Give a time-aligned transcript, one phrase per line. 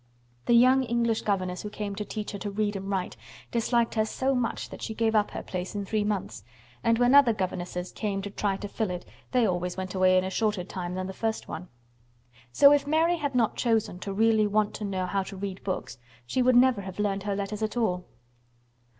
[0.47, 3.15] The young English governess who came to teach her to read and write
[3.51, 6.43] disliked her so much that she gave up her place in three months,
[6.83, 10.23] and when other governesses came to try to fill it they always went away in
[10.23, 11.67] a shorter time than the first one.
[12.51, 15.99] So if Mary had not chosen to really want to know how to read books
[16.25, 18.05] she would never have learned her letters at all.